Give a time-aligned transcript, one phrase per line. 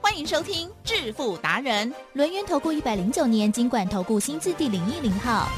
[0.00, 5.48] 欢迎收听致富达人，轮源投顾一百零九年经管投顾新字第零一零号。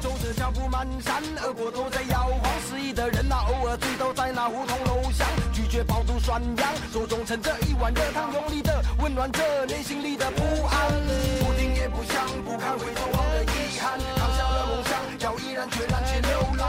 [0.00, 10.90] 走着脚步蹒跚，耳朵都在摇晃，失意的人呐，偶尔醉倒在那胡同楼下，拒绝饱读涮羊，手中盛着一碗热汤，用力的温暖着内心里的不安。
[11.40, 16.68] 不听也不想，不堪回头望的遗憾，扛下了梦想，要毅然决然去流浪，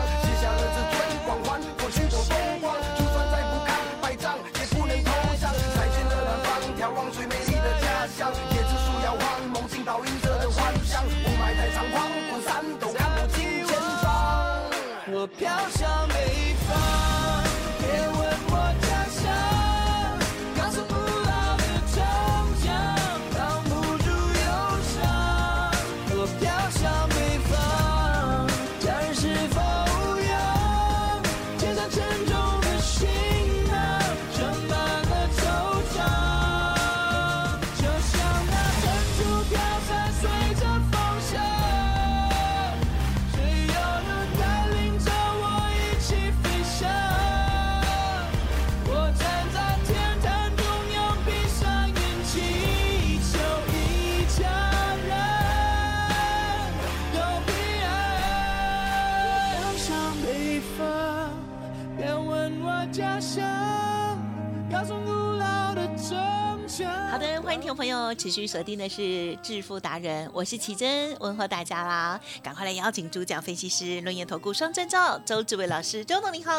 [67.61, 72.19] 听众朋友持续锁定的是致富达人，我是奇珍，问候大家啦！
[72.41, 76.51] 赶快来邀请主讲分析师、论研投顾双证照周志伟老师，周董你好。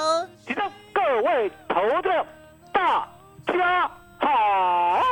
[0.47, 2.09] 请到各位投资
[2.73, 3.09] 大
[3.49, 3.91] 家
[4.23, 5.03] 好。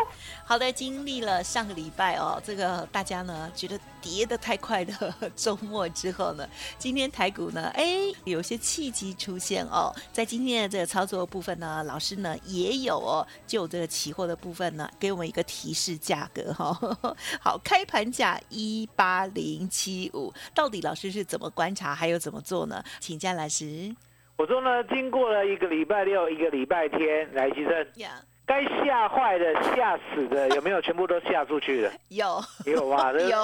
[0.45, 7.85] 好的，经历了上个礼拜哦，这个大家呢觉得跌得太快的周末之后呢，今天台股呢，哎，
[8.25, 9.95] 有些契机出现哦。
[10.13, 16.77] 在今天的这个操作部分呢，老师呢也有哦，就这个期货的部分呢，给我们一个提示价格哈、
[17.41, 22.83] 好，开盘价一八零七五，到底老师是怎么观察，还有怎么做呢？
[22.99, 23.95] 请教老师。
[24.37, 31.93] 我说呢，经过了一个礼拜六，一个礼拜天，来，其实呀，该吓坏的、吓死的，有没有全部都吓出去了？
[32.11, 33.13] 有有嘛？
[33.13, 33.31] 对对？
[33.31, 33.39] 有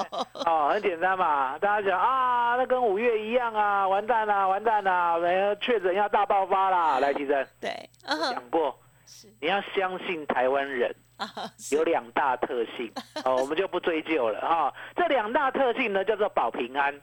[0.44, 6.98] 哦，很简单嘛，大家讲啊，那跟五月一样啊，完蛋啦，完蛋啦，没有确诊要大爆发啦。
[7.00, 7.70] 来，其实对，
[8.04, 10.92] 讲过，是你要相信台湾人。
[11.72, 12.92] 有两大特性，
[13.24, 16.94] 哦，我们就不追究了哈、这两大特性呢，叫做保平安，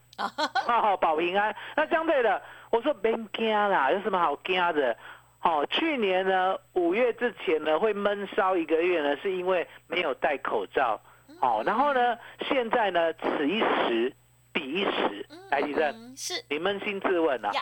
[0.67, 1.55] 哦，保平安。
[1.75, 4.95] 那相对的，我说别惊啦，有什么好惊的？
[5.43, 10.99] 哦，去年呢，五月之前呢，会闷烧一个月呢，是因为没有戴口罩。
[11.41, 12.17] 哦，然后呢，
[12.47, 14.13] 现在呢，此一时
[14.53, 15.25] 彼一时。
[15.51, 17.61] 来，医生，嗯是你扪心自问啊呀，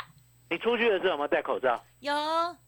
[0.49, 1.83] 你出去的时候有没有戴口罩？
[2.01, 2.13] 有，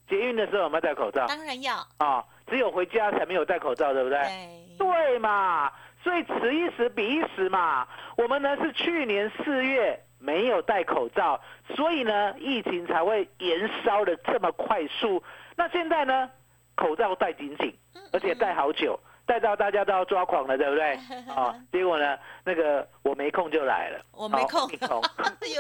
[0.10, 1.28] 捷运的时候有没有戴口罩？
[1.28, 4.20] 当然要，啊、只有回家才没有戴口罩，对不对？
[4.20, 5.72] 对，对嘛，
[6.04, 7.88] 所以此一时彼一时嘛。
[8.18, 11.40] 我们呢是去年四月没有戴口罩，
[11.76, 15.22] 所以呢疫情才会延烧的这么快速。
[15.58, 16.30] 那现在呢，
[16.76, 17.76] 口罩戴紧紧，
[18.14, 20.94] 而且戴好久，戴到大家都要抓狂了，对不对？
[21.36, 25.02] 啊， 结果呢，那个我没空就来了，我没空哦你空，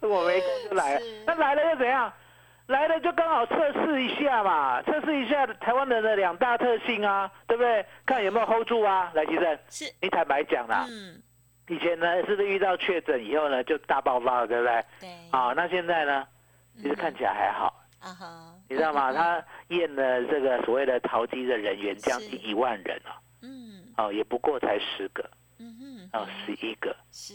[0.00, 1.00] 有 我没空就来了。
[1.26, 2.10] 那来了又怎样？
[2.68, 7.84] 来了就刚好测试一下嘛，测试一下台湾人的两大特性啊，对不对？
[8.06, 9.10] 看有没有 hold 住啊？
[9.12, 11.20] 来，其实是，你坦白讲啦，嗯，
[11.70, 14.84] 以前呢是不是遇到确诊以后呢就大爆发了，对不对？
[14.98, 16.26] 对，啊，那现在呢，
[16.76, 19.12] 其实看起来还好，啊哈，你知道吗？
[19.12, 23.70] 他验了这个所谓的淘机的人员将近一万人啊，嗯。
[23.96, 25.28] 哦，也不过才十个，
[25.58, 26.96] 嗯哼，哦，十一个。
[27.12, 27.34] 是。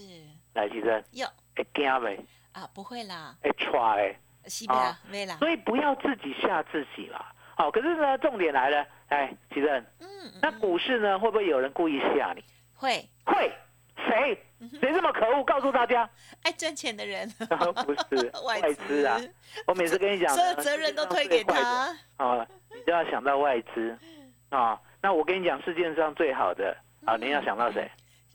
[0.54, 1.26] 来，其实有
[1.56, 2.20] 会惊没？
[2.52, 7.32] 啊，不会啦，会踹欸西贝啦，没啦，所以不要自己吓自己啦。
[7.56, 10.08] 好，可是呢，重点来了，哎，其实嗯，
[10.42, 12.44] 那股市呢，会不会有人故意吓你？
[12.76, 13.08] 会。
[13.26, 13.52] 会，
[13.96, 14.38] 谁？
[14.80, 15.44] 谁这么可恶？
[15.44, 16.10] 告诉大家，
[16.44, 17.30] 爱赚钱的人，
[17.86, 19.20] 不是 外外资啊！
[19.68, 23.98] 我每次跟你讲，所有责任都推给他，啊，你就要想到外资
[24.50, 24.80] 啊。
[25.02, 26.76] 那我跟你讲，世界上最好的
[27.06, 27.90] 啊，你要想到谁？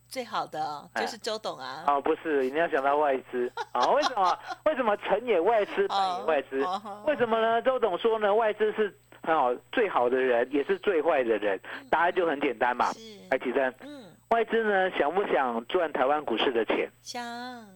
[0.08, 3.86] 最好的哦就是周董啊，哦，不是，你要想到外资 啊。
[3.90, 4.38] 为什么？
[4.64, 6.60] 为什么成也外资，败也外资？
[6.62, 7.62] 哦为什么呢？
[7.62, 8.92] 周董说呢，外资是
[9.22, 11.58] 很好最好的人，也是最坏的人。
[11.90, 12.92] 答案就很简单嘛。
[12.92, 16.88] 是，哎，启真，嗯，外资呢想不想赚台湾股市的钱？
[17.02, 17.20] 想。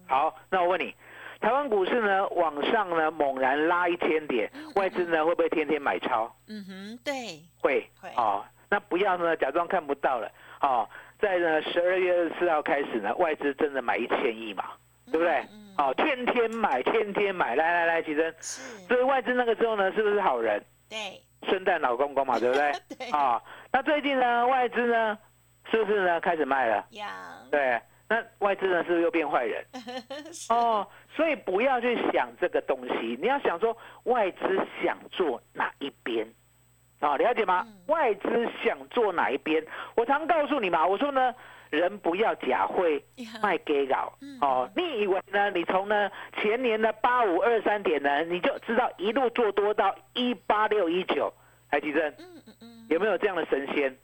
[0.06, 0.94] 好，那我问你，
[1.40, 6.32] 台湾股市呢往上呢猛然拉一千点，外资呢会不会天天买超？
[6.46, 7.84] 嗯哼，对，会。
[8.00, 10.30] 会哦，那不要呢假装看不到了。
[10.60, 14.64] 哦，在呢十二月二十四号开始呢，外资真的买一千亿嘛，
[15.10, 15.44] 对不对？
[15.76, 18.32] 哦，天天买，天天买，来来来，起身。
[18.40, 18.62] 是。
[18.86, 20.64] 所以外资那个时候呢，是不是好人？
[20.88, 21.20] 对。
[21.50, 22.72] 圣诞老公公嘛，对不对？
[22.96, 23.10] 对。
[23.10, 23.42] 啊，
[23.72, 25.18] 那最近呢，外资呢，
[25.70, 26.87] 是不是呢开始卖了？
[26.90, 27.38] 呀。
[27.50, 27.81] 对。
[28.06, 29.64] 那外资呢，是不是又变坏人？
[30.50, 34.38] 哦，所以不要去想这个东西，你要想说外资
[34.82, 36.28] 想做哪一边，
[37.00, 37.66] 啊，了解吗？
[37.87, 38.28] 外资
[38.62, 39.64] 想做哪一边？
[39.96, 41.34] 我常告诉你嘛，我说呢，
[41.70, 43.02] 人不要假会
[43.43, 44.12] 卖给稿
[44.43, 44.70] 哦。
[44.76, 45.50] 你以为呢？
[45.52, 51.32] 你从呢前年的八五二三点呢，你就知道一路做多到一八六一九，
[51.69, 52.11] 还记得？
[52.11, 53.96] 嗯嗯嗯，有没有这样的神仙？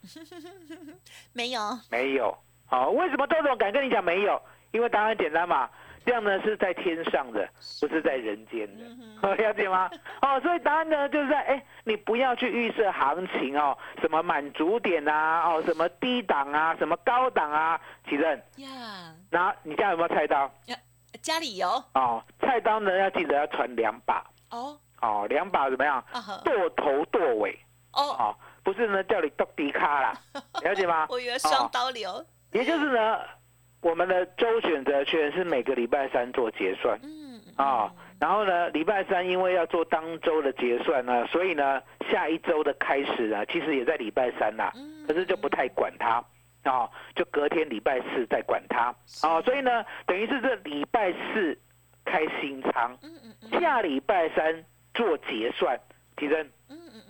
[1.33, 1.61] 没有，
[1.91, 2.37] 没有。
[2.67, 4.41] 好，为什么周总敢跟你讲没有？
[4.73, 5.69] 因为答案简单嘛，
[6.07, 7.49] 这样呢是在天上的，
[7.81, 9.91] 不是在人间的， 了解吗？
[10.23, 20.49] 哦，所以答案呢就是在哎，你不要去预设行情哦，什么满足点啊，哦，什么低档啊，什么高档啊，启正呀，那你家有没有菜刀？
[21.21, 21.69] 家里有。
[21.95, 24.25] 哦，菜刀呢要记得要传两把。
[24.51, 24.79] 哦。
[25.03, 26.03] 哦，两把怎么样？
[26.45, 27.59] 剁头剁尾。
[27.93, 28.01] 哦。
[28.17, 30.13] 哦，不是呢，叫你剁低卡啦，
[30.63, 31.07] 了解吗？
[31.09, 32.25] 我以为双刀流。
[32.53, 33.21] 也就是呢，
[33.81, 41.81] 我们的周选择权是每个礼拜三做结算，嗯啊，然后呢，礼拜三因为要做当周的结算呢，所以呢，
[42.11, 44.71] 下一周的开始呢，其实也在礼拜三呐，
[45.07, 46.23] 可是就不太管它，
[46.65, 51.57] 啊，就隔天礼拜四再管它，啊，所以呢，等于是这礼拜四
[52.05, 52.99] 开新仓，
[53.61, 55.79] 下礼拜三做结算，
[56.17, 56.51] 提升，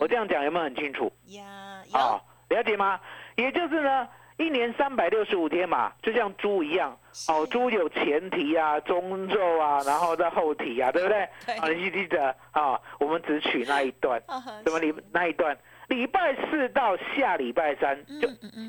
[0.01, 1.13] 我这样讲有没有很清楚？
[1.27, 1.45] 呀，
[1.93, 2.99] 啊，了解吗？
[3.37, 4.09] 也就是呢。
[4.39, 6.99] 一年三百六十五天嘛，就像猪一样，
[7.29, 11.25] 哦，猪有前蹄啊、中肉啊，然后在后蹄啊， 对不对？
[11.59, 14.19] 啊，你记得啊，我们只取那一段，
[14.65, 15.55] 什么礼那一段？
[15.89, 18.27] 礼拜四到下礼拜三就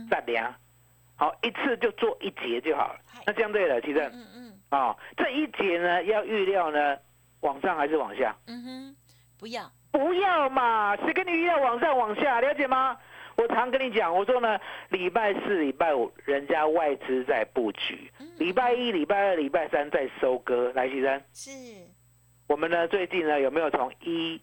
[0.09, 0.53] 再量，
[1.15, 2.99] 好，一次就做一节就好了。
[3.25, 6.97] 那相对的，其实，嗯嗯，啊，这一节呢，要预料呢，
[7.39, 8.35] 往上还是往下？
[8.47, 8.95] 嗯哼，
[9.39, 12.39] 不要，不要嘛，谁跟你预料往上往下？
[12.41, 12.97] 了解吗？
[13.37, 14.59] 我常跟你讲，我说呢，
[14.89, 17.95] 礼拜四、礼拜五，人家外资在布局；
[18.37, 20.71] 礼拜一、礼拜二、礼拜三在收割。
[20.75, 21.51] 来，徐生，是，
[22.47, 24.39] 我们呢最近呢有没有从一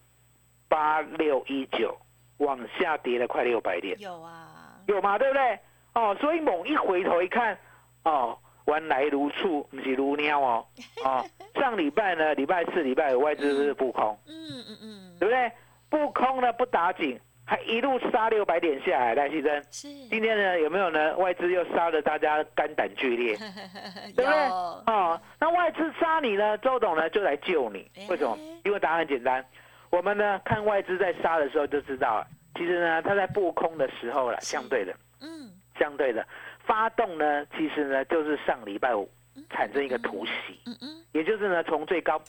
[0.69, 1.97] 八六一九
[2.39, 3.99] 往下跌了快六百点？
[4.01, 5.59] 有啊，有嘛，对不对？
[5.95, 7.57] 哦，所以猛一回头一看，
[8.05, 10.67] 哦，弯来如处，不是如鸟哦。
[11.05, 11.25] 哦，
[11.57, 15.53] 上礼拜呢，礼拜四、礼拜五外资是不空，嗯嗯嗯，对不对？
[15.91, 17.19] 不空呢不打紧。
[17.51, 19.63] 还一路杀六百点下来，赖希珍。
[19.71, 19.89] 是。
[20.11, 21.17] 今天呢，有没有呢？
[21.17, 23.35] 外资又杀的大家肝胆俱裂，
[24.15, 24.49] 对不对？
[24.87, 26.59] 哦，那外资杀你呢？
[26.59, 27.91] 周董呢就来救你。
[28.11, 28.37] 为什么？
[28.65, 29.43] 因为答案很简单。
[29.89, 36.27] 我们呢看外资在杀的时候就知道了，其实呢他在布空的时候了，相对的，嗯，相对的
[36.67, 39.09] 发动呢，其实呢就是上礼拜五
[39.49, 42.21] 产生一个突袭，嗯嗯，也就是呢从最高。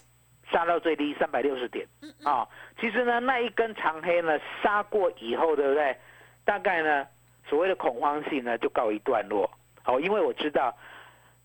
[0.52, 1.86] 杀到最低三百六十点，
[2.24, 2.48] 啊，
[2.80, 5.96] 其实呢那一根长黑呢杀过以后，对不对？
[6.46, 7.08] 大概呢
[7.48, 9.50] 所谓的恐慌性呢就告一段落，
[9.84, 10.76] 好，因为我知道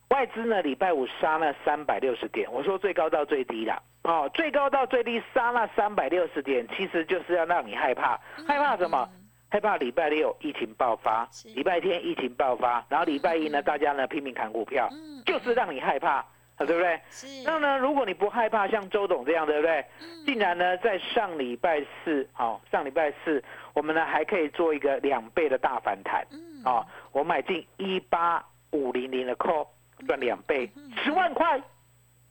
[0.08, 9.08] 外资呢礼拜五杀了三百六十点，我说最高到最低了，哦，最高到最低杀那三百六十点，其实就是要让你害怕，害怕什么？
[9.50, 14.88] 害怕礼拜六疫情爆发，礼拜天疫情爆发，然后礼拜一呢大家呢拼命砍股票，
[15.25, 16.25] 就是让你害怕。
[16.56, 17.00] 啊，对不对？
[17.11, 17.26] 是。
[17.44, 19.84] 那呢，如果你不害怕像周董这样，对不对？
[20.25, 23.42] 竟然呢，在上礼拜四，好，上礼拜四，
[23.73, 26.25] 我们呢还可以做一个两倍的大反弹。
[26.30, 26.62] 嗯。
[26.62, 29.66] 啊，我买进一八五零零的 call，
[30.06, 30.70] 赚两倍，
[31.02, 31.61] 十万块，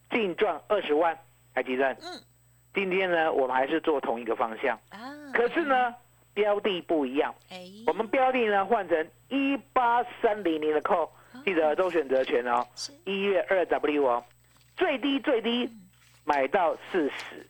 [0.09, 1.17] 净赚二十万，
[1.53, 1.91] 还记得？
[1.93, 2.21] 嗯。
[2.73, 4.79] 今天呢，我们还是做同一个方向。
[4.89, 4.99] 啊。
[5.33, 5.93] 可是呢，
[6.33, 7.35] 标的不一样。
[7.51, 7.65] 哎。
[7.85, 11.09] 我们标的呢换成一八三零零的 call。
[11.43, 12.65] 记得都选择权哦，
[13.05, 14.23] 一月二 W 哦，
[14.75, 15.69] 最低最低
[16.23, 17.45] 买到四十，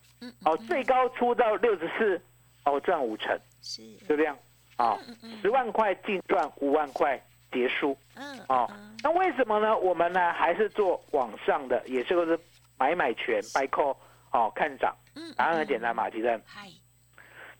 [0.46, 2.22] 哦，最高出到六十四，
[2.66, 3.84] 哦，赚五成，是。
[4.08, 4.38] 就这样，
[4.78, 4.98] 啊，
[5.42, 7.22] 十万块净赚五万块
[7.52, 8.70] 结束，嗯，哦，
[9.04, 9.78] 那为什么呢？
[9.78, 12.40] 我们呢还是做网上的，也是个是
[12.78, 13.96] 买买权，buy call，
[14.32, 14.96] 哦，看涨，
[15.36, 16.68] 答案很简单嘛，其实，嗨，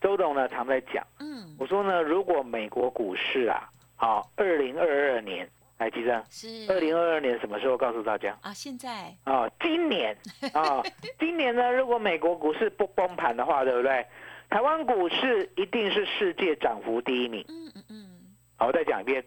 [0.00, 5.48] 周董呢常在讲，嗯，我说呢，如果美国股市啊，好，二零二二年。
[5.84, 8.52] 来，记得是二零二二年什么时候告诉大家啊？
[8.54, 10.16] 现在啊，今年
[10.54, 10.82] 啊，
[11.20, 14.06] 今年呢，如果美国股市不崩盘的话，对不对？
[14.48, 17.44] 台湾股市一定是世界涨幅第一名。
[17.48, 18.06] 嗯嗯嗯。
[18.56, 19.22] 好，我再讲一遍，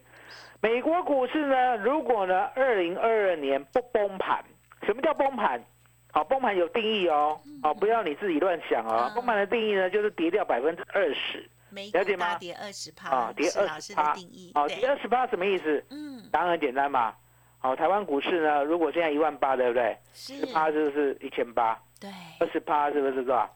[0.60, 4.44] 美国股市呢，如果呢，二零二二年不崩盘，
[4.82, 5.62] 什么叫崩盘？
[6.10, 9.12] 好，崩盘有定义哦，好，不要你自己乱想哦。
[9.14, 12.36] 崩盘的定义呢，就是跌掉百分之二十，了解吗？
[12.38, 14.12] 跌二十趴啊，跌二十趴。
[14.54, 15.84] 哦，跌二十趴什么意思？
[15.90, 17.14] 嗯，答案很简单嘛。
[17.58, 19.96] 好，台湾股市呢，如果现在一万八，对不对？
[20.12, 21.80] 十趴是不是一千八？
[22.00, 22.08] 对，
[22.40, 23.50] 二十趴是不是多少？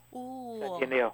[0.60, 1.12] 三千六。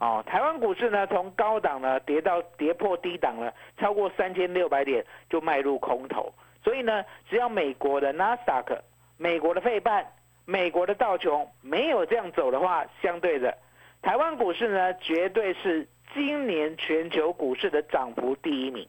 [0.00, 6.32] 哦，台湾股市呢，从高档呢跌到跌破低档了，超过三千六百点就迈入空头。
[6.64, 8.82] 所以呢，只要美国的纳斯达克、
[9.18, 10.06] 美国的费半、
[10.46, 13.56] 美国的道琼没有这样走的话，相对的，
[14.00, 18.88] 台湾股市呢，绝对是今年全球股市的涨幅第一名。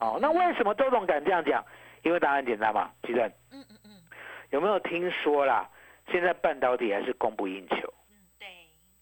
[0.00, 1.64] 哦，那为什么周总敢这样讲？
[2.02, 3.20] 因为答案简单嘛，其实，
[3.50, 3.90] 嗯嗯嗯，
[4.50, 5.68] 有没有听说啦？
[6.10, 7.76] 现在半导体还是供不应求。
[8.10, 8.46] 嗯，对。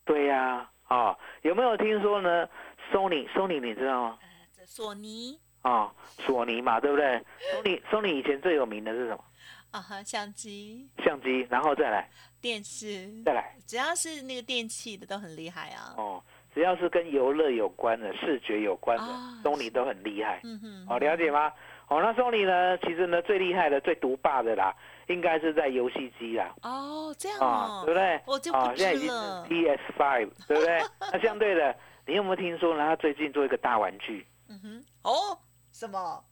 [0.05, 0.69] 对呀。
[0.87, 2.47] 啊，有没有听说呢
[2.91, 4.19] ？Sony，Sony 你知道吗？
[4.21, 5.39] 呃，索尼。
[5.61, 7.19] 啊，索尼嘛，对不对
[7.51, 9.23] ？Sony，Sony 以前最有名的是什么？
[9.71, 10.87] 啊哈，相机。
[11.03, 12.07] 相机，然后再来。
[12.39, 13.09] 电视。
[13.23, 13.55] 再来。
[13.65, 15.95] 只要是那个电器的都很厉害啊。
[15.97, 19.05] 哦，只要是跟游乐有关的、视觉有关的
[19.43, 20.39] ，Sony 都很厉害。
[20.43, 20.87] 嗯哼。
[20.89, 21.51] 哦，了解吗？
[21.87, 22.77] 哦，那 Sony 呢？
[22.79, 24.73] 其实呢，最厉害的、最独霸的啦。
[25.07, 26.53] 应该是在游戏机啦。
[26.61, 28.21] 哦，这样哦，对不对？
[28.25, 30.79] 我就不知现在已经是 PS Five，对不对？
[31.11, 31.75] 那相对的，
[32.07, 32.85] 你有没有听说呢？
[32.85, 34.25] 他最近做一个大玩具？
[34.47, 35.37] 嗯哼，哦，
[35.73, 36.23] 什么？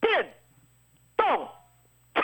[0.00, 0.26] 电
[1.16, 1.26] 动
[2.14, 2.22] 车。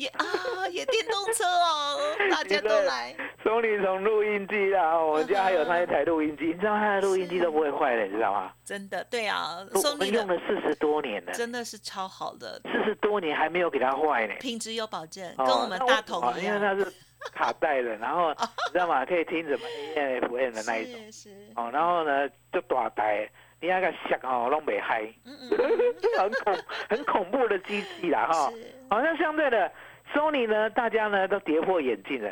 [0.00, 0.24] 也啊，
[0.72, 2.00] 也电动车哦，
[2.32, 3.14] 大家都来。
[3.42, 8.50] 送你从录音机啦，我家还有那一台录音机，你知道他的录音机都不会坏的，你知道吗？
[8.64, 16.44] 真的，对啊，我们用了四十多年了，真的是超好的，四十多年还没有给它坏呢，品质有保证，跟我们大同一样。
[16.46, 16.90] 因为它是
[17.34, 19.04] 卡带的， 然后你知道吗？
[19.04, 19.66] 可以听什么
[19.96, 23.28] A F N 的那一种，哦，然后呢就大台，
[23.60, 25.02] 你那个响哦，弄没嗨，
[26.18, 28.50] 很恐很恐怖的机器啦哈，
[28.88, 29.70] 好像相对的。
[30.14, 32.30] Sony 呢，大家呢都跌破眼镜了。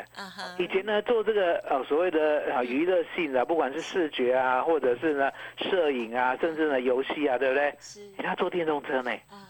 [0.57, 7.73] 以前呢做这个呃所谓的啊娱乐性的，不管是视觉啊，或者是呢摄影啊，甚至呢游戏啊，对不对？
[7.79, 8.11] 是。
[8.17, 9.11] 他做电动车呢？
[9.29, 9.47] 啊。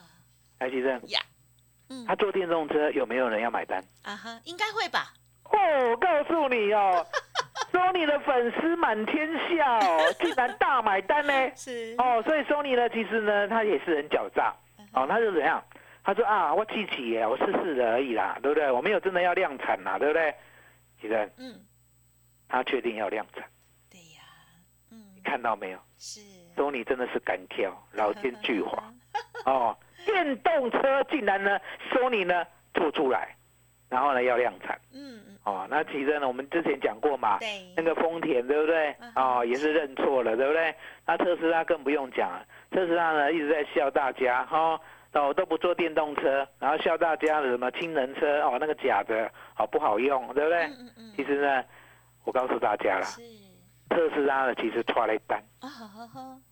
[0.59, 1.01] 来，先生。
[1.07, 1.19] 呀。
[1.89, 2.05] 嗯。
[2.07, 3.83] 他做电动车有没有人要买单？
[4.03, 5.13] 啊哈，应该会吧。
[5.51, 7.03] 哦，告诉你哦，
[7.73, 11.33] Sony 的粉丝满天下哦，竟然大买单呢。
[11.55, 11.95] 是。
[11.97, 14.53] 哦，所以 Sony 呢，其实呢，他也是很狡诈。
[14.93, 15.63] 哦，他是怎样？
[16.03, 18.71] 他说啊，我自己耶，我试试的而已啦，对不对？
[18.71, 20.33] 我没有真的要量产啦，对不对？
[21.01, 21.59] 其实，嗯，
[22.47, 23.43] 他确定要量产。
[23.89, 24.21] 对呀，
[24.91, 25.79] 嗯，你看到没有？
[25.97, 26.21] 是，
[26.55, 28.77] 索尼真的是敢跳，老奸巨猾。
[29.45, 31.59] 哦，电动车竟然呢，
[31.91, 33.35] 索尼呢做出来，
[33.89, 34.79] 然后呢要量产。
[34.93, 35.37] 嗯嗯。
[35.45, 38.95] 哦，那其实呢，我们之前讲过嘛，对，那个丰田对不对？
[39.15, 40.75] 哦，也是认错了，对不对？
[41.05, 44.57] 那特斯拉更不用讲了，特斯拉呢一直在笑大家哈。
[44.57, 50.63] 哦，都不坐电动车，然后笑大家的什么氢能车哦，那个假的，哦不好用，对不对？
[50.65, 51.63] 嗯嗯其实呢，
[52.23, 53.05] 我告诉大家了，
[53.89, 55.41] 特斯拉呢其实错了一单。
[55.61, 55.67] 啊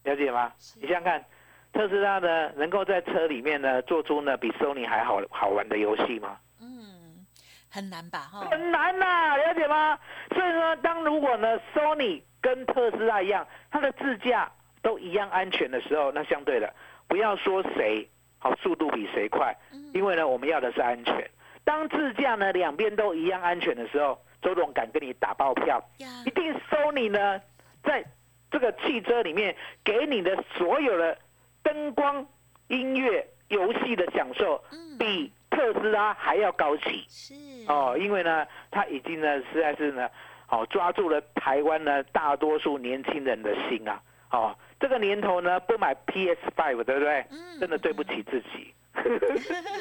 [0.04, 0.52] 了解吗？
[0.82, 1.24] 你想想看，
[1.72, 6.38] 特斯拉呢能够在车里面呢做出呢比 Sony 还好好玩的游戏吗？
[6.60, 7.26] 嗯，
[7.70, 8.20] 很难吧？
[8.32, 8.48] 哈。
[8.50, 10.00] 很难呐，了解吗？
[10.34, 16.74] 所以呢，当如果呢 Sony 跟特斯拉一样，它的自驾都一样安全的时候，那相对的，
[17.08, 18.10] 不要说谁。
[18.48, 19.54] 好，速度比谁快？
[19.94, 21.30] 因为呢，我们要的是安全。
[21.66, 25.84] 当自驾呢两边都一样安全的时候，周总敢跟你打包票，
[26.26, 27.42] 一定收你呢，
[27.84, 28.02] 在
[28.50, 31.18] 这个汽车里面给你的所有的
[31.62, 32.26] 灯光、
[32.70, 34.64] 音乐、游戏的享受，
[34.98, 37.06] 比特斯拉还要高级。
[37.10, 37.34] 是
[37.68, 40.10] 哦，因为呢，他已经呢实在是呢，
[40.46, 44.02] 好抓住了台湾呢大多数年轻人的心啊，
[44.32, 44.56] 哦。
[44.80, 47.26] 这个年头呢，不买 PS Five，对不对？
[47.32, 48.74] 嗯，真的对不起自己。
[48.94, 49.04] 了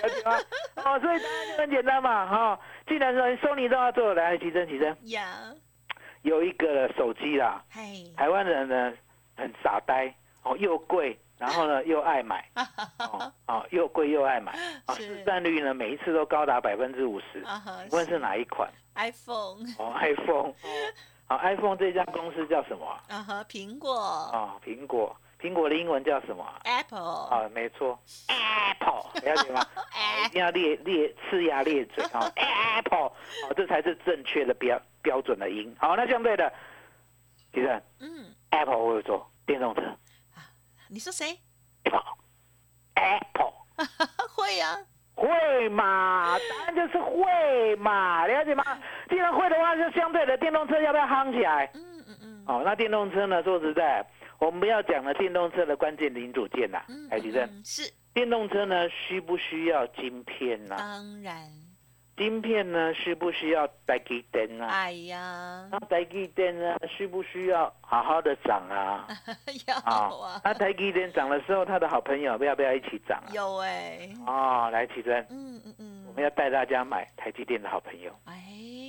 [0.08, 0.38] 解吗？
[0.84, 2.60] 哦，所以答案就很简单嘛，哈。
[2.86, 4.96] 既然说收你都要做，来，起身，起身。
[5.02, 5.20] 有。
[6.22, 7.62] 有一个手机啦，
[8.16, 8.92] 台湾人呢
[9.36, 10.12] 很傻呆，
[10.42, 12.44] 哦，又贵，然后呢又爱买，
[12.98, 14.52] 哦，哦，又贵又爱买，
[14.86, 17.44] 啊，市占率呢每一次都高达百分之五十。
[17.92, 19.64] 问是哪一款？iPhone。
[19.78, 20.52] 哦，iPhone。
[21.28, 22.86] 好，iPhone 这家公司叫什么？
[23.08, 23.92] 啊哈，苹果。
[23.98, 27.00] 啊，苹果，苹果的英文叫什么？Apple。
[27.30, 29.60] 啊，没错，Apple，了解吗？
[30.24, 32.30] 一定要列列呲牙咧嘴啊，
[32.76, 35.74] Apple，哦，这才是正确的标标准的音。
[35.80, 36.52] 好，那相对的，
[37.52, 39.80] 其实，嗯，Apple 会做电动车。
[40.34, 40.46] 啊，
[40.88, 41.38] 你说谁
[41.84, 43.52] ？Apple，Apple，。
[44.34, 44.76] 会呀。
[45.16, 46.36] 会嘛？
[46.38, 48.62] 答案就是会嘛，了解吗？
[49.08, 51.70] 既然会的话，就相对的电动车要不要夯起来？
[51.74, 52.44] 嗯嗯嗯。
[52.46, 53.42] 哦，那电动车呢？
[53.42, 54.04] 说实在，
[54.38, 60.76] 我们不要讲了，电动车的关键零组件呐，海吉生是电动车呢需不需要晶片呢？
[60.78, 61.34] 当然。
[62.16, 64.68] 晶片呢需不需要台积电啊？
[64.70, 69.06] 哎呀，那台积电呢需不需要好好的涨啊？
[69.68, 70.40] 要啊。
[70.42, 73.22] 那台积电涨的时候，他的好朋友要不要一起涨？
[73.34, 74.08] 有哎。
[74.26, 75.20] 哦，来启真。
[75.28, 76.04] 嗯嗯嗯。
[76.08, 78.10] 我们要带大家买台积电的好朋友。
[78.24, 78.32] 哎。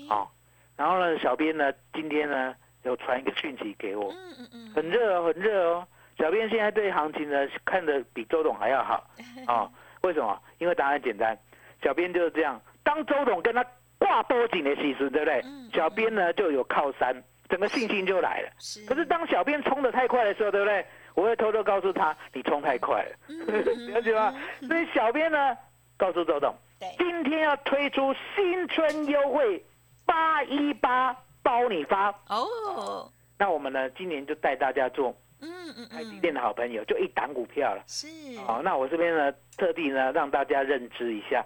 [0.07, 0.31] 好，
[0.75, 4.11] 然后呢，小编呢今天呢有传一个讯息给我。
[4.11, 4.71] 嗯嗯嗯。
[4.73, 5.87] 很热哦，很热哦。
[6.17, 9.07] 小编现在对行情呢看的比周董还要好。
[9.47, 9.71] 哦，
[10.01, 10.41] 为什么？
[10.57, 11.37] 因为答案简单，
[11.83, 12.59] 小编就是这样。
[12.83, 13.65] 当周董跟他
[13.99, 15.43] 挂多紧的时候，对不对？
[15.73, 17.15] 小编呢就有靠山，
[17.49, 18.49] 整个信心就来了。
[18.87, 20.85] 可是当小编冲的太快的时候，对不对？
[21.13, 23.15] 我会偷偷告诉他，你冲太快了，
[23.93, 24.33] 了解吗？
[24.67, 25.57] 所以小编呢
[25.97, 26.55] 告诉周董，
[26.97, 29.63] 今天要推出新春优惠
[30.07, 33.11] 八一八包你发哦。
[33.37, 37.83] 那我们呢今年就带大家做嗯嗯台积电的好朋友，就一档股票了。
[37.85, 38.07] 是。
[38.39, 41.45] 好，那我这边呢特地呢让大家认知一下。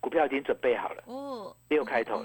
[0.00, 2.24] 股票已经准备好了，哦，六开头，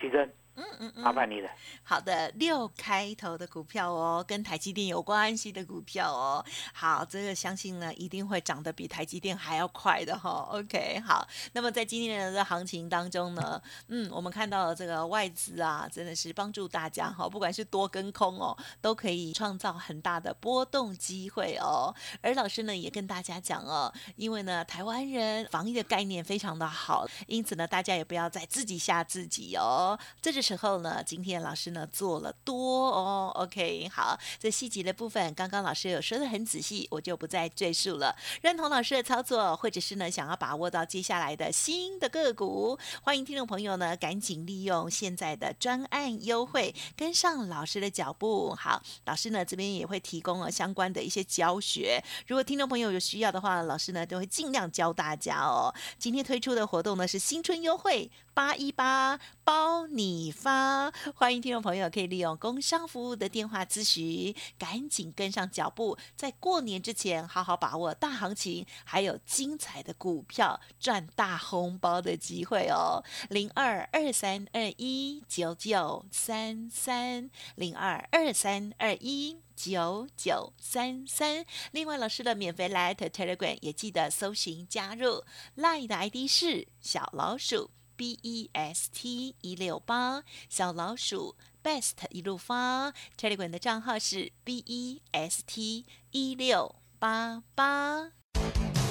[0.00, 0.28] 起身。
[0.54, 1.48] 嗯嗯嗯，麻烦你了。
[1.82, 6.44] 好的，六开头的股票哦，跟台积电有关系的股票哦。
[6.74, 10.46] 好，这个相信呢一定会涨得比台积电还要快的哈。
[10.50, 11.26] OK，好。
[11.54, 21.94] 那么在今天的这个行情当中呢，嗯，我们看到了这个外资啊，真的是帮助大家哈，不管是多跟空哦，都可以创造很大的波动机会哦。
[22.20, 29.98] 而老师呢也跟大家讲哦，因为呢台湾人防疫的概念非常的好，因此呢大家也不要再自己吓自己哦。
[30.20, 30.41] 这是。
[30.42, 38.16] 时候呢，今天老师呢做了多哦，OK，好，这细节的部分，刚刚老师有说的很仔细，我就不再赘述了。
[38.42, 48.54] 认同老师的操作，或者是呢想要把握到接下来的新的个股，欢迎听众朋友呢赶紧利用现在的专案优惠，跟上老师的脚步。
[48.54, 55.72] 好，老师呢这边也会提供了相关的一些教学，如果听众朋友有需要的话，老师呢都会尽量教大家哦。
[55.98, 58.10] 今天推出的活动呢是新春优惠。
[58.34, 73.04] 八一八包你发，欢迎听众朋友可以利用工商服务的电话咨询，赶紧跟上脚步，在过年之前好好把握大行情，还有精彩的股票赚大红包的机会哦。
[73.28, 81.44] 零二二三二一九九三三，零二二三二一九九三三。
[81.72, 85.22] 另外，老师的免费 Light Telegram 也记得搜寻加入
[85.56, 87.70] ，Light 的 ID 是小老鼠。
[88.02, 98.10] B E S T 一六八小老鼠 Best 一路发，Telegram 的账号是 B E S T 一六八八。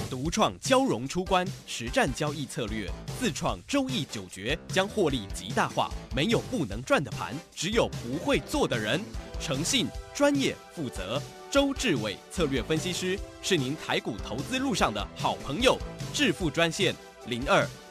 [0.10, 5.92] 独创交融出关实战交易策略，自创周易九诀，将获利极大化。
[6.16, 9.02] 没有不能赚的盘，只有不会做的人。
[9.42, 11.22] 诚信、专业、负责，
[11.52, 15.78] 周志伟策略分析师是您台股投资路上的好朋友。
[16.14, 16.96] 致富专线
[17.28, 17.68] 零二。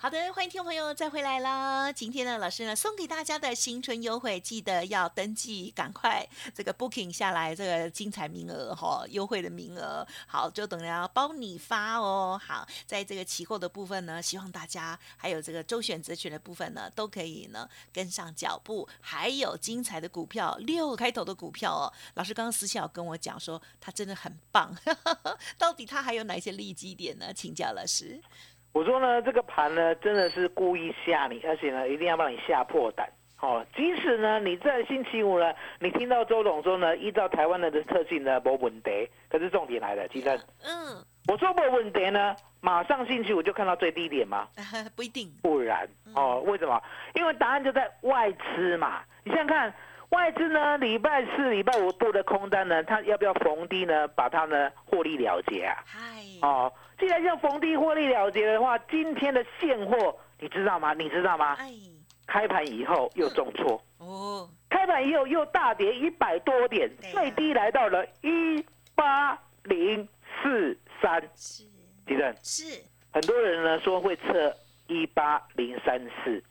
[0.00, 1.92] 好的，欢迎听众朋友再回来啦！
[1.92, 12.40] 今天呢，老师呢送给大家的新春优惠，记得要登记，赶快这个 booking 下来，这个精彩名额哈，优惠的名额，好，就等着要包你发哦。
[12.40, 21.92] 好，在这个期货的部分呢，希望大家还有这个周选择权的部分呢，都可以呢跟上脚步，还有精彩的股票，六开头的股票哦。
[22.14, 24.72] 老师刚刚私下跟我讲说，他真的很棒，
[25.58, 27.34] 到底他还有哪些利基点呢？
[27.34, 28.22] 请教老师。
[28.78, 33.10] 我说呢，这个盘呢真的是故意吓你，而且呢一定要帮你吓破胆。
[33.40, 40.28] 哦，即使呢你在星期五呢，你听到周董说呢，依照台湾的的特性呢，不稳跌，可是重点来了，其实，
[40.64, 44.46] 嗯，我说不稳跌呢，马上星期五就看到最低点吗？
[44.94, 46.80] 不一定，不然哦，为什么？
[47.14, 49.00] 因为答案就在外资嘛。
[49.24, 49.74] 你想想看，
[50.10, 55.76] 外资呢礼拜四、礼拜五布的空单呢，他要不要逢低呢把它呢获利了结啊？
[55.86, 56.00] 嗨，
[56.42, 56.72] 哦。
[56.98, 60.94] 既然要逢低获利了结的话，今天的现货你知道吗？
[60.94, 61.54] 你知道吗？
[61.58, 61.70] 哎，
[62.26, 70.08] 开盘以后又重挫哦，开盘以后又大跌一百多点，最低来到了一八零
[70.42, 71.64] 四三，是
[72.06, 72.34] 地震。
[72.42, 74.56] 是，很多人呢说会测
[74.88, 76.42] 一八零三四，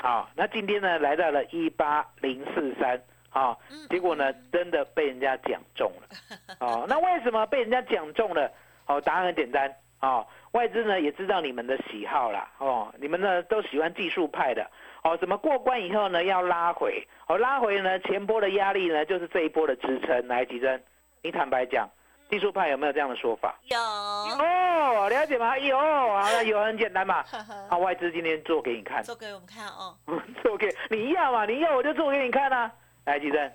[0.00, 8.50] 好，那今天呢来到了一八零四三，好，结果呢真的被人家讲中了，哦， 那为什么被人家讲中了？
[8.86, 14.70] 哦，答案很简单，哦，外资呢也知道你们的喜好啦，哦，你们呢都喜欢技术派的，
[15.02, 20.82] 哦，怎么过关以后呢要拉回，哦，拉回呢前波的压力呢就是这一波的支撑，来，吉珍，
[21.22, 21.88] 你坦白讲，
[22.34, 23.56] 技术派有没有这样的说法？
[23.66, 25.56] 有，哦，了解吗？
[25.56, 27.24] 有，好了， 有很简单嘛。
[27.70, 29.96] 啊，外资今天做给你看，做给我们看哦。
[30.42, 32.72] 做给你要嘛，你要我就做给你看啊。
[33.04, 33.52] 来，吉珍，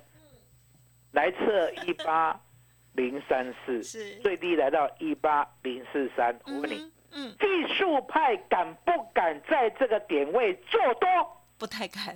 [1.11, 2.39] 来测一八
[2.93, 6.39] 零三四，是最低来到一八零四三。
[6.45, 11.09] 我问你，嗯，技术派敢不敢在这个点位做多？
[11.57, 12.15] 不太敢。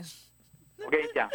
[0.78, 1.28] 我跟你讲，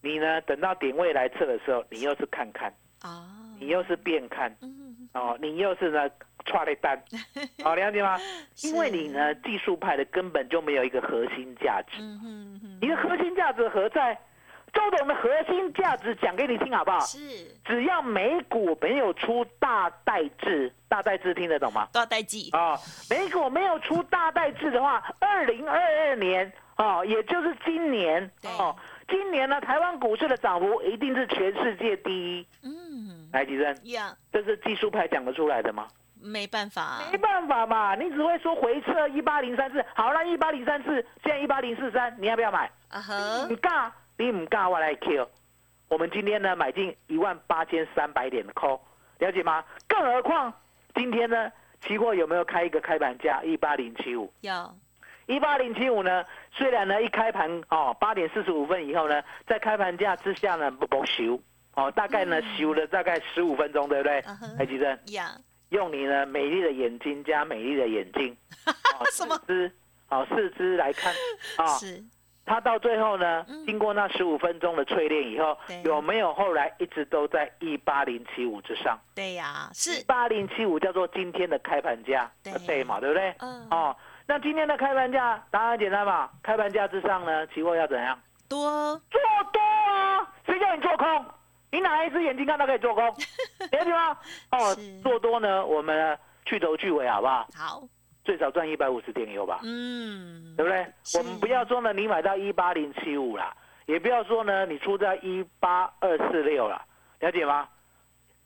[0.00, 6.08] 你呢，等到点位来测的时候，你又是看看，啊，你又是变看，嗯，哦，你又是呢
[6.44, 7.02] 抓了单，
[7.62, 8.18] 好、 了解吗？
[8.54, 12.00] 是因为你呢技术派的根本就没有一个核心价值，
[12.80, 14.18] 你的核心价值何在？
[14.74, 16.98] 周董的核心价值讲给你听好不好？
[16.98, 17.18] 是
[17.64, 21.86] 只要美股没有出大代制，大代制听得懂吗？
[21.92, 22.50] 多少代记？
[22.50, 22.76] 啊、
[23.08, 28.74] 美股没有出大代制的话，二零二二年哦，也就是今年哦，
[29.08, 32.46] 今年呢台湾股市的涨幅一定是全世界第一。
[32.62, 35.86] 嗯，来，吉珍，呀，这是技术派讲得出来的吗？
[36.20, 42.70] 没办法，没办法嘛，你只会说回撤一八零三四，好了，一八零三四，现在一八零四三，你要不要买？
[42.88, 45.28] 啊呵你，尬，你唔尬，我来 Q。
[45.88, 48.80] 我们今天呢买进一万八千三百点的 call，
[49.18, 49.62] 了解吗？
[49.86, 50.50] 更何况
[50.94, 54.32] 今天呢，期货有没有开一个开盘价一八零七五？
[54.40, 54.74] 有，
[55.26, 61.40] 一八零七五呢，虽然呢一开盘哦八点四十五分以后呢，在开盘价之下呢不不修
[61.74, 64.20] 哦，大概呢修了大概十五分钟，对不对？
[64.26, 64.56] 嗯哼？
[64.58, 65.32] 哎，吉珍，呀，
[65.70, 69.36] 用你呢美丽的眼睛加美丽的眼睛， 哦，什么？
[69.46, 69.72] 四肢，
[70.10, 71.12] 哦四肢来看。
[71.56, 72.02] 啊，是，
[72.46, 78.98] 它到最后呢嗯，经过那十五分钟的淬炼以后对，有没有后来一直都在一八零七五之上？
[79.14, 82.52] 对呀，一是，八零七五叫做今天的开盘价，对。
[82.66, 83.34] 对嘛，对不对？
[83.38, 88.18] 嗯，哦，那今天的开盘价答案简单吧，开盘价之上呢，期货要怎样？
[88.48, 88.70] 多，
[89.10, 89.20] 做
[89.52, 90.26] 多啊！
[90.46, 91.24] 谁叫你做空？
[91.70, 93.04] 你哪一只眼睛看到可以做空？
[93.72, 94.16] 了解吗？
[94.52, 97.46] 哦，做多呢，我们去头去尾好不好？
[97.54, 97.82] 好，
[98.24, 99.60] 最少赚一百五十点有吧？
[99.62, 100.86] 嗯，对不对？
[101.18, 103.54] 我们不要说呢，你买到一八零七五啦，
[103.86, 106.82] 也不要说呢，你出在一八二四六啦，
[107.20, 107.68] 了解吗？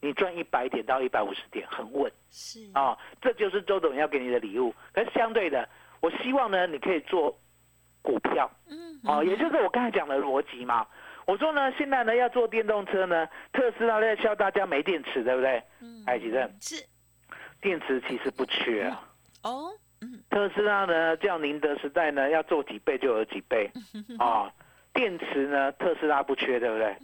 [0.01, 4.75] 你赚一百点到一百五十点，很稳是，啊、这就是周董要给你的礼物。
[4.93, 5.69] 可是相对的，
[6.01, 7.37] 我希望呢，你可以做
[8.03, 10.87] 股票嗯，哦，也就是我刚才讲的逻辑嘛。
[11.27, 15.63] 我说呢，现在呢要做电动车呢，特斯拉在教大家没电池，对不对？
[15.81, 16.85] 嗯哎，吉正，是，
[17.61, 19.03] 电池其实不缺啊。
[19.43, 23.71] 哦，嗯，特斯拉呢，叫宁德时代呢，要做几倍就有几倍
[24.19, 24.51] 啊。
[24.95, 26.97] 电池呢，特斯拉不缺，对不对？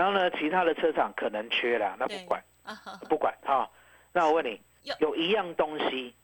[0.00, 2.42] 然后呢，其他的车厂可能缺了，那不管
[3.10, 3.70] 不管哈、
[4.14, 6.14] 那我问你有，有一样东西，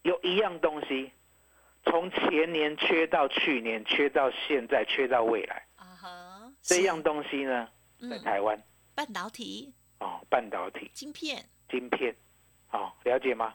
[0.00, 1.12] 有一样东西，
[1.84, 7.68] 从前年缺到去年，缺到现在，缺到未来，啊哈，这样东西呢，
[8.00, 8.58] 在嗯，台湾。
[8.94, 12.16] 半导体、哦，半导体、晶片，晶片，
[12.70, 13.54] 哦，了解吗？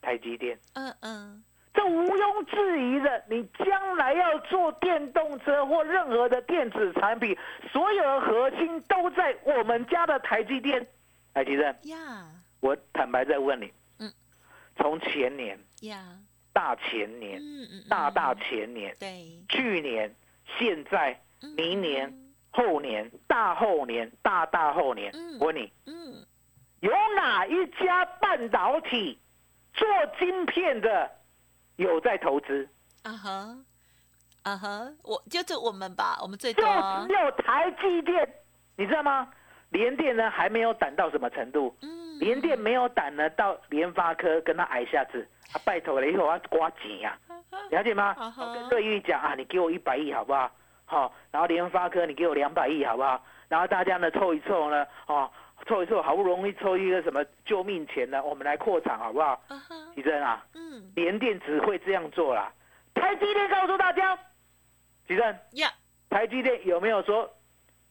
[0.00, 0.56] 台积电。
[0.74, 1.44] 嗯嗯，
[1.78, 7.38] 这毋庸置疑的，你将来要做电动车或任何的电子产品，
[7.70, 10.84] 所有的核心都在我们家的台积电。
[11.32, 12.26] 台积电，呀。
[12.58, 14.12] 我坦白在问你，嗯，
[14.76, 16.02] 从前年、呀，
[16.52, 20.12] 大前年、嗯嗯，大大嗯前年、对，去年、
[20.58, 22.12] 现在、嗯明年、
[22.50, 26.26] 后年、大后年、大大后年，嗯我问你，嗯，
[26.80, 29.16] 有哪一家半导体
[29.74, 29.86] 做
[30.18, 31.08] 晶片的
[31.78, 32.68] 有在投资？
[33.04, 33.56] 啊哈，
[34.42, 38.28] 啊哈，我就是我们吧，我们最就多啊只，有台积电，
[38.76, 39.28] 你知道吗？
[39.70, 41.74] 联电呢还没有胆到什么程度？
[41.82, 47.16] 嗯，联电没有胆呢，到联发科跟他挨下子啊，拜托了，以后我要刮钱呀、
[47.70, 48.14] 了解吗？
[48.18, 50.50] 啊哈我跟瑞玉讲啊，你给我一百亿好不好？
[50.84, 53.22] 好，然后联发科你给我两百亿好不好？
[53.48, 55.30] 然后大家呢凑一凑呢，哦，
[55.68, 58.24] 凑一凑，好不容易凑一个什么救命钱呢？
[58.24, 59.40] 我们来扩产好不好？
[59.48, 62.52] 啊哈，奇珍啊，嗯联电只会这样做啦。
[62.94, 64.16] 台积电告诉大家，
[65.06, 65.70] 奇珍，呀，
[66.10, 67.30] 台积电有没有说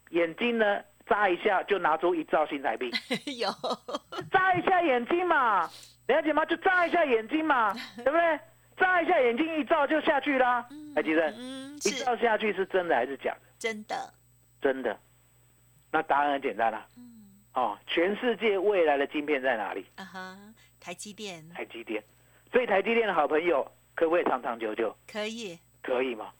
[0.09, 2.91] 眼睛呢眨一下就拿出一兆新台币？
[3.39, 3.49] 有，
[4.31, 5.61] 眨一下眼睛嘛，
[6.07, 6.43] 了解吗？
[6.45, 8.39] 就眨一下眼睛嘛， 对不对？
[8.75, 10.67] 眨一下眼睛一照就下去啦。
[10.95, 13.39] 台积电嗯，一是照下去是真的还是假的？
[13.57, 13.95] 真的，
[14.61, 14.97] 真的。
[15.91, 17.03] 那答案很简单啦、嗯
[17.57, 19.83] 哦，全世界未来的晶片在哪里？
[19.95, 20.37] 啊哈，
[20.79, 22.03] 台积电台积电。
[22.51, 23.63] 所以台积电的好朋友
[23.95, 24.95] 可不可以长长久久？
[25.11, 26.31] 可以，可以吗？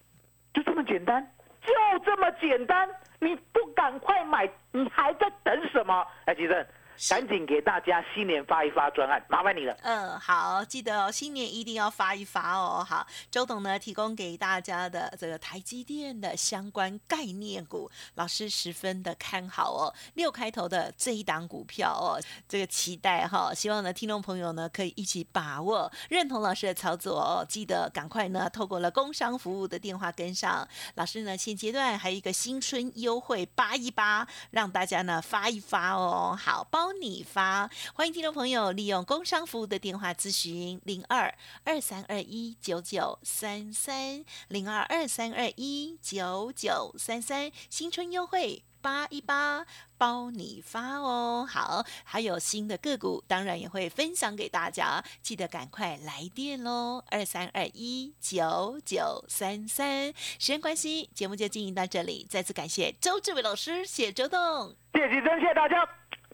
[0.54, 1.28] 就这么简单，
[1.66, 1.74] 就
[2.06, 2.88] 这么简单。
[3.20, 6.06] 你不赶快买，你还在等什么？
[6.26, 6.64] 哎，吉正。
[7.10, 9.78] 赶紧给大家新年发一发专案，麻烦你了。
[9.84, 12.84] 嗯，好，记得哦，新年一定要发一发哦。
[12.84, 19.94] 好，周董呢提供给大家的这个台积电的相关概念股，老师十分的看好哦。
[20.16, 27.46] 六开头的这一档股票哦，这个期待哈，希望呢听众朋友呢可以一起把握，认同老师的操作哦。
[27.48, 36.36] 记得赶快呢透过了工商服务的电话跟上老师呢，现阶段还有一个新春优惠八一八，让大家呢发一发哦。
[36.36, 36.87] 好，包。
[36.88, 49.66] 包你发，欢迎听众朋友利用工商服务的电话咨询零二二三二一九九三三零二二三二一九九三三新春优惠八一八
[49.98, 51.46] 包你发哦。
[51.46, 60.14] 好，还有新的个股，当然也会分享给大家，记得赶快来电喽，二三二一九九三三。
[60.40, 65.86] 时间关系，节目就进行到这里，再次感谢周志伟老师，谢周董，谢谢真谢大家。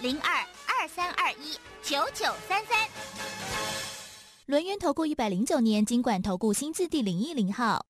[0.00, 2.88] 零二二三二一九九三三，
[4.46, 7.80] 轮源投顾一百零九年经管投顾新字第零一零号。